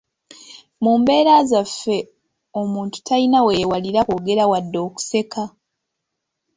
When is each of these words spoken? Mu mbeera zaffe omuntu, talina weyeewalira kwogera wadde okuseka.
Mu 0.83 0.91
mbeera 0.99 1.33
zaffe 1.49 1.97
omuntu, 2.61 2.97
talina 3.07 3.39
weyeewalira 3.45 3.99
kwogera 4.07 4.43
wadde 4.51 4.77
okuseka. 4.87 5.43